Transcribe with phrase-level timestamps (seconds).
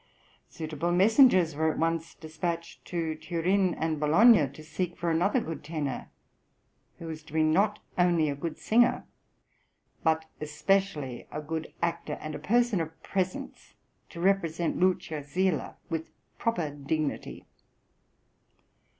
[0.49, 5.63] Suitable messengers were at once despatched to Turin and Bologna, to seek for another good
[5.63, 6.09] tenor,
[6.97, 9.05] who was to be not only a good singer,
[10.03, 13.75] "but especially a good actor, and a person of presence,
[14.09, 16.09] to represent Lucio Silla with
[16.39, 17.45] proper dignity."